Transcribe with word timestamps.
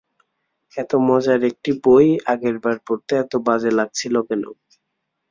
এত 0.77 0.91
মজার 1.07 1.41
একটি 1.51 1.71
বই 1.83 2.07
আগের 2.31 2.55
বার 2.63 2.77
পড়তে 2.87 3.13
এত 3.15 3.33
বাজে 3.45 3.71
লাগছিল 3.79 4.15
কেন? 4.27 4.43